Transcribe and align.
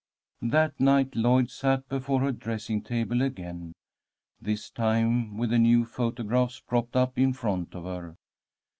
That 0.41 0.79
night 0.79 1.15
Lloyd 1.15 1.51
sat 1.51 1.87
before 1.87 2.21
her 2.21 2.31
dressing 2.31 2.81
table 2.81 3.21
again, 3.21 3.73
this 4.41 4.71
time 4.71 5.37
with 5.37 5.51
the 5.51 5.59
new 5.59 5.85
photographs 5.85 6.59
propped 6.59 6.95
up 6.95 7.19
in 7.19 7.33
front 7.33 7.75
of 7.75 7.83
her. 7.83 8.15